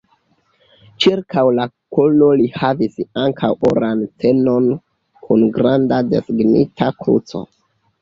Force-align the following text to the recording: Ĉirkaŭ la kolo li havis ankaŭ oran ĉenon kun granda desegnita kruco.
Ĉirkaŭ 1.03 1.43
la 1.57 1.65
kolo 1.97 2.31
li 2.41 2.49
havis 2.57 2.97
ankaŭ 3.27 3.53
oran 3.71 4.03
ĉenon 4.25 4.73
kun 5.29 5.49
granda 5.63 6.05
desegnita 6.13 6.93
kruco. 7.01 7.49